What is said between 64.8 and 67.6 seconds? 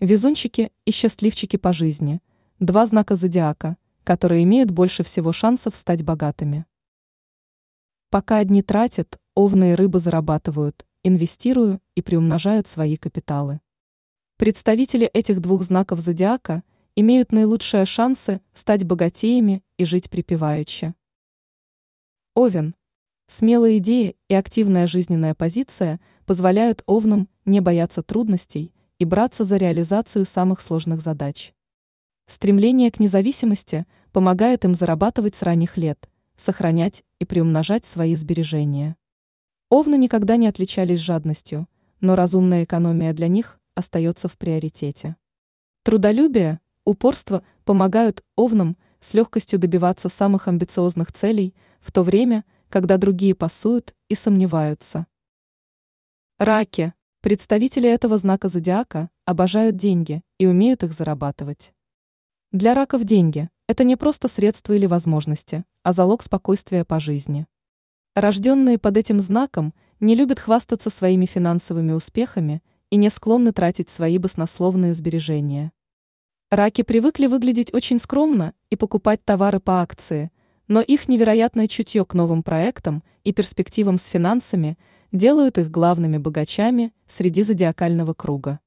возможности, а залог спокойствия по жизни.